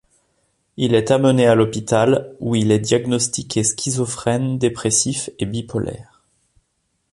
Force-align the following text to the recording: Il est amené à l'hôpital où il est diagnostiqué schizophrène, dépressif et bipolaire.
Il 0.77 0.95
est 0.95 1.11
amené 1.11 1.45
à 1.45 1.53
l'hôpital 1.53 2.35
où 2.39 2.55
il 2.55 2.71
est 2.71 2.79
diagnostiqué 2.79 3.63
schizophrène, 3.63 4.57
dépressif 4.57 5.29
et 5.37 5.45
bipolaire. 5.45 6.23